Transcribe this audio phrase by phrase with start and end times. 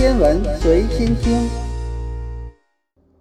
[0.00, 1.46] 天文随心听，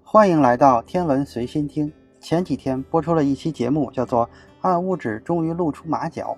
[0.02, 1.92] 欢迎来到天文随心听。
[2.22, 4.26] 前几天播出了一期节目，叫做
[4.62, 6.38] 《暗物质终于露出马脚》。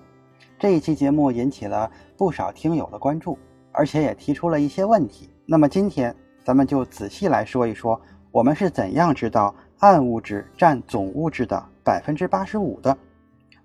[0.58, 3.38] 这一期节目引起了不少听友的关注，
[3.70, 5.30] 而且也提出了一些问题。
[5.46, 6.12] 那么今天
[6.44, 8.00] 咱们就仔细来说一说，
[8.32, 12.98] 我们是怎样知道暗物质占总物质的百分之八十五的。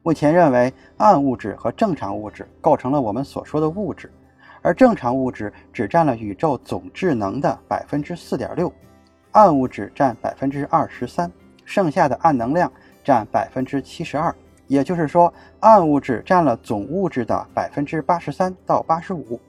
[0.03, 4.11] 目前认为，暗物质和正常物质构成了我们所说的物质。
[4.67, 8.69] 而正常物质只占了宇宙总质能的百分之四点六，
[9.31, 11.31] 暗物质占百分之二十三，
[11.63, 12.69] 剩下的暗能量
[13.01, 14.35] 占百分之七十二。
[14.67, 19.39] 也就是说，暗物质占了总物质的百分之八十三到八十五，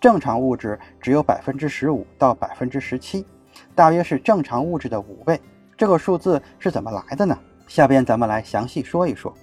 [0.00, 3.26] 正常物质只有百分之十五到百分之十七，
[3.74, 5.40] 大约是正常物质的五倍。
[5.76, 7.36] 这个数字是怎么来的呢？
[7.66, 9.34] 下边咱们来详细说一说。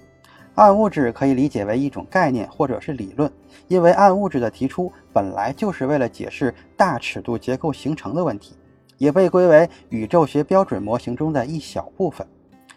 [0.56, 3.30] 暗物质可以理解为一种概念或者是理论，
[3.68, 8.56] 因为暗物质的提出本来就是为了解释大尺度结构形成的问题，
[8.96, 12.26] 也被归为宇宙学标准模型中的一小部分。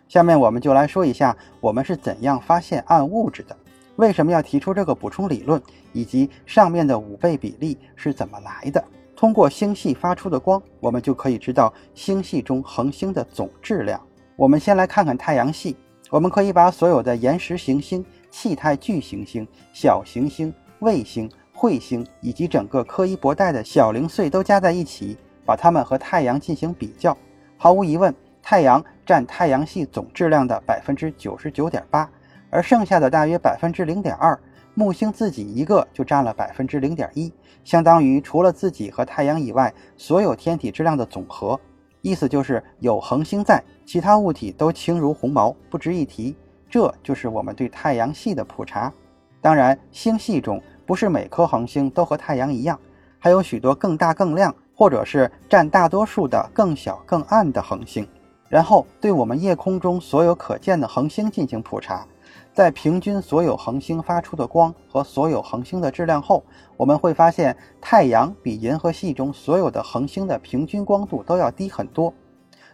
[0.09, 3.55] 下面我们就来说一下我们是怎样发现暗物质的，
[3.95, 5.61] 为什么要提出这个补充理论，
[5.93, 8.83] 以及上面的五倍比例是怎么来的。
[9.15, 14.01] 通过星系发出的光，我们就可以知道星系中恒星的总质量。
[14.35, 15.77] 我们先来看看太阳系。
[16.09, 25.15] 我们可以把所有的岩石行星、气态巨行星、小行星、卫星、彗星以及整个柯伊伯带的小零碎都加在一起，
[25.45, 27.15] 把它们和太阳进行比较。
[27.57, 32.09] 毫无疑问，太阳占太阳系总质量的百分之九十九点八，
[32.49, 34.37] 而剩下的大约百分之零点二，
[34.73, 37.31] 木星自己一个就占了百分之零点一，
[37.63, 41.59] 相当于除了自己和太阳以外所有天体质量的总和。
[42.01, 46.35] 意思就是有恒星在，其他物体都轻如鸿毛，不值一提。
[46.69, 48.93] 这就是我们对太阳系的普查。
[49.41, 52.79] 当然，星系中不是每颗恒星都和太阳一样，
[53.17, 58.07] 还有许多更大、更亮，或者是占大多数的更小、更暗的恒星。
[58.47, 62.05] 然后，对我们夜空中所有可见的恒星进行普查。
[62.53, 66.43] 在平均所有恒星发出的光和所有恒星的质量后，
[66.75, 72.13] 我们会发现太阳比银河系中所有的恒星的平均光度都要低很多。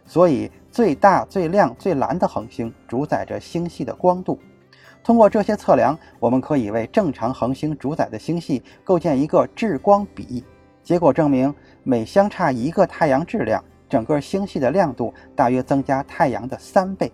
[0.05, 4.39] 所以，最大、最亮、最蓝的恒星主宰着星系的光度。
[5.03, 10.43] 通过这些测量，我们可以为正常恒星主宰的星系构建一个质光比。
[10.83, 11.53] 结果证明，
[11.83, 17.11] 每相差一个太阳质量，整个星系的亮度大约增加太阳的三倍。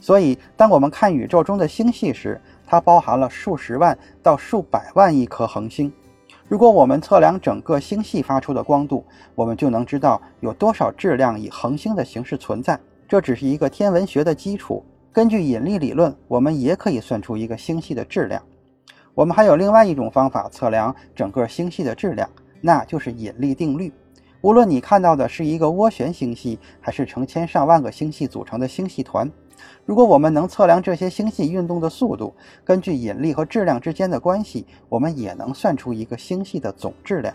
[0.00, 5.92] 所以，当我们看宇宙中的星系时，它包含了数十万到数百万亿颗恒星。
[6.48, 12.80] 如果我们测量整个星系发出的光度，我们就能知道有多少质量以恒星的形式存在。
[13.06, 14.84] 这只是一个天文学的基础。
[15.12, 18.42] 根据引力理论，我们也可以算出一个星系的质量。
[19.14, 22.28] 我们还有另外一种方法测量整个星系的质量，
[22.60, 23.92] 那就是引力定律。
[24.42, 29.30] 无论你看到的是一个涡旋星系，还是成千上万个星系组成的星系团。
[29.84, 32.34] 如果我们能测量这些星系运动的速度，
[32.64, 37.34] 根据引力和质量之间的关系，我们也能算出一个星系的总质量。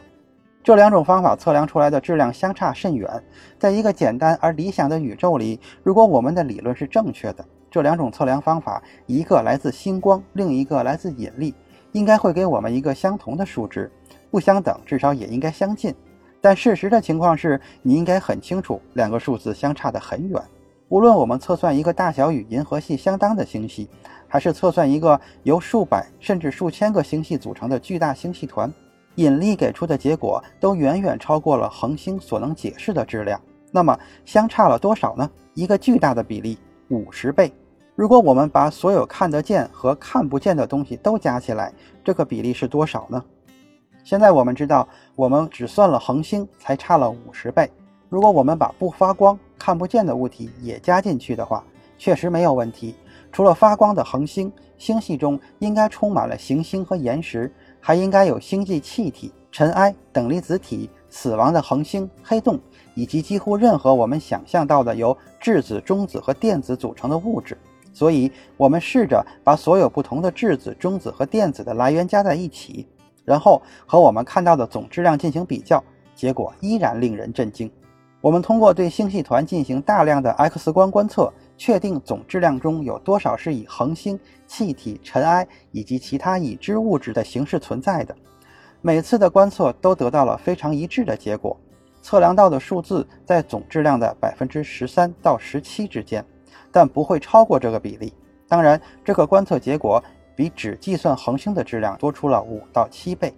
[0.64, 3.08] 这两种方法测量出来的质量相差甚远。
[3.60, 11.54] 在一个简单而理想的宇宙里，如果我们的理论是正确的，这两种测量方法，一个来自星光，另一个来自引力，
[11.92, 13.92] 应该会给我们一个相同的数值，
[14.32, 15.94] 不相等，至少也应该相近。
[16.45, 20.39] 但事实的情况是，你应该很清楚，两个数字相差得很远。
[20.89, 23.89] 无论我们测算一个大小与银河系相当的星系，
[24.28, 28.72] 还是测算一个由数百甚至数千个星系组成的巨大星系团，
[29.16, 33.41] 引力给出的结果都远远超过了恒星所能解释的质量。
[33.72, 35.27] 那么相差了多少呢？
[35.56, 37.51] 一个巨大的比例，五十倍。
[37.95, 41.73] 如果我们把所有看得见和看不见的东西都加起来，
[42.03, 43.25] 这个比例是多少呢？
[44.06, 47.68] 现在我们知道，我们只算了恒星，才差了五十倍。
[48.08, 51.64] 如果我们把不发光、看不见的物体也加进去的话，
[51.98, 52.94] 确实没有问题。
[53.32, 57.52] 除了发光的恒星，星系中应该充满了行星和岩石，
[57.82, 62.60] 还应该有星际气体、尘埃、等离子体、死亡的恒星、黑洞，
[62.94, 67.58] 以及几乎任何我们想象到的由质子、中子和电子组成的物质。
[67.92, 72.88] 所以，我们试着把所有不同的质子、中子和电子的来源加在一起，
[73.25, 75.83] 然后和我们看到的总质量进行比较，
[76.16, 77.69] 结果依然令人震惊。
[78.22, 88.16] 我们通过对星系团进行大量的 X 光观测，确定总质量中有多少是以恒星、气体、尘埃以及其他已知物质的形式存在的。
[88.81, 91.56] 每次的观测都得到了非常一致的结果，
[92.01, 96.25] 测量到的数字在总质量的百分之十三到十七之间，
[96.72, 98.12] 但不会超过这个比例。
[98.48, 100.04] 当然，这个观测结果
[100.36, 103.34] 比只计算恒星的质量多出了五到七倍，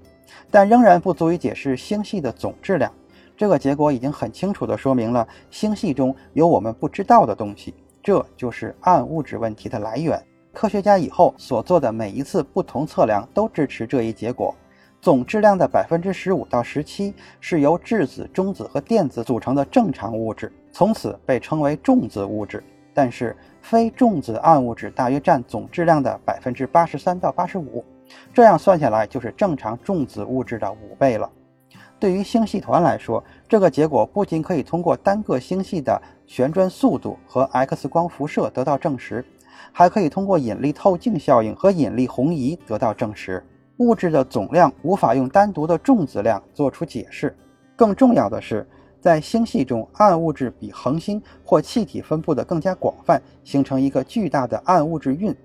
[0.50, 2.92] 但仍然不足以解释星系的总质量。
[3.36, 10.22] 这个结果已经很清楚地说明了星系中有我们不知道的东西，这就是暗物质问题的来源。
[10.52, 14.56] 科学家以后所做的每一次不同测量都支持这一结果。
[15.00, 22.64] 总质量的百分之十五到十七是由质子、中子和电子组成的正常物质，从此被称为重子物质。
[22.98, 27.86] 但是非重子暗物质大约占总质量的百分之八十三到八十五，
[28.34, 31.30] 这样算下来就是正常重子物质的五倍了。
[32.00, 39.24] 对于星系团来说，这个结果不仅可以通过单个星系的旋转速度和 X 光辐射得到证实，
[39.72, 43.46] 还可以通过引力透镜效应和引力红移得到证实。
[43.78, 47.38] 物质的总量无法用单独的重子量做出解释。
[47.76, 48.68] 更重要的是，
[49.00, 55.36] 在星系中，暗物质比恒星或气体分布的更加广泛，形成一个巨大的暗物质晕。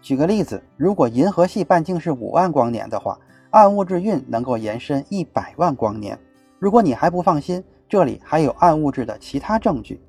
[0.00, 3.18] 举个例子，如果银河系半径是五万光年的话，
[3.50, 6.18] 暗物质晕能够延伸一百万光年。
[6.58, 10.00] 如果你还不放心，这里还有暗物质的其他证据，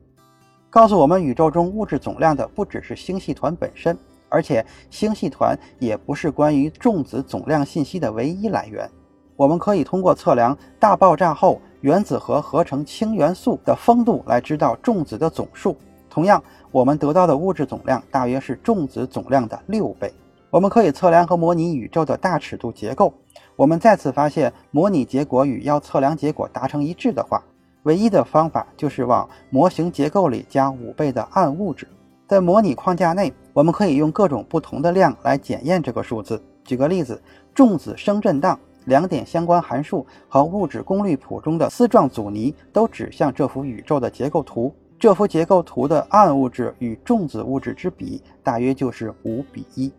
[0.70, 3.96] 告诉我们宇宙中物质总量的不只是星系团本身，
[4.30, 8.90] 而且星系团也不是关于重子总量信息的唯一来源。
[9.35, 15.75] 我们可以通过测量大爆炸后原子核合成氢元素的丰度来知道重子的总数。
[16.09, 16.41] 同样，
[16.71, 20.13] 我们得到的物质总量大约是重子总量的六倍。
[20.51, 23.12] 我们可以测量和模拟宇宙的大尺度结构。
[23.56, 27.44] 我们再次发现，模拟结果与要测量结果达成一致的话，
[27.83, 31.88] 唯一的方法就是往模型结构里加五倍的暗物质。
[32.27, 36.39] 在模拟框架内，我们可以用各种不同的量来检验这个数字。
[36.63, 37.19] 举个例子，
[37.53, 44.74] 重子声振荡、两点相关函数和物质功率谱中的丝状阻尼都指向这幅宇宙的结构图。
[45.00, 49.91] 这幅结构图的暗物质与重子物质之比大约就是五比一。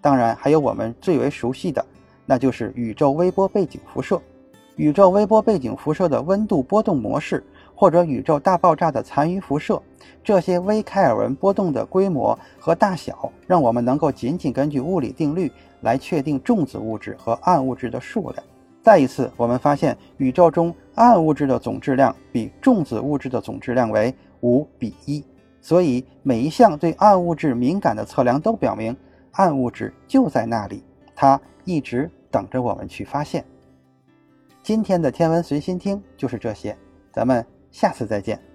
[0.00, 1.84] 当然，还有我们最为熟悉的。
[2.24, 4.22] 那就是宇宙微波背景辐射，
[4.76, 7.44] 宇宙微波背景辐射的温度波动模式，
[7.74, 9.80] 或者宇宙大爆炸的残余辐射，
[10.22, 18.44] 这些微开尔文波动的规模和大小，让我们能够仅仅根据物理定律来确定重子物质和暗物质的数量。
[18.82, 25.24] 再一次，我们发现宇宙中暗物质的总质量比重子物质的总质量为五比一，
[25.60, 28.96] 所以每一项对暗物质敏感的测量都表明，
[29.32, 30.82] 暗物质就在那里，
[31.14, 31.40] 它。
[31.64, 33.44] 一直等着我们去发现。
[34.64, 36.76] 今天的天文随心听就是这些，
[37.12, 38.51] 咱们下次再见。